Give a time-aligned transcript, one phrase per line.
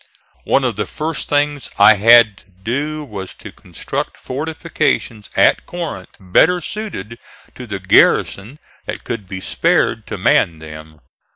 [0.45, 6.17] One of the first things I had to do was to construct fortifications at Corinth
[6.19, 7.19] better suited
[7.53, 11.01] to the garrison that could be spared to man them.